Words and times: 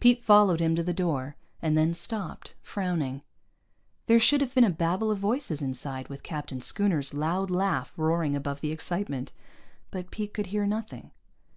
Pete 0.00 0.20
followed 0.24 0.58
him 0.58 0.74
to 0.74 0.82
the 0.82 0.92
door, 0.92 1.36
and 1.62 1.78
then 1.78 1.94
stopped, 1.94 2.54
frowning. 2.60 3.22
There 4.06 4.18
should 4.18 4.40
have 4.40 4.52
been 4.52 4.64
a 4.64 4.68
babble 4.68 5.12
of 5.12 5.20
voices 5.20 5.62
inside, 5.62 6.08
with 6.08 6.24
Captain 6.24 6.60
Schooner's 6.60 7.14
loud 7.14 7.50
laugh 7.52 7.92
roaring 7.96 8.34
above 8.34 8.62
the 8.62 8.72
excitement. 8.72 9.30
But 9.92 10.10
Pete 10.10 10.34
could 10.34 10.46
hear 10.46 10.66
nothing. 10.66 11.12